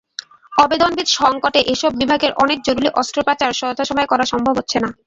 অবেদনবিদ 0.53 1.07
সংকটে 1.17 1.59
এসব 1.73 1.91
বিভাগের 2.01 2.31
অনেক 2.43 2.57
জরুরি 2.67 2.89
অস্ত্রোপচার 2.93 3.51
যথাসময়ে 3.59 4.11
করা 4.11 4.25
সম্ভব 4.31 4.53
হচ্ছে 4.59 4.77
না। 4.79 4.89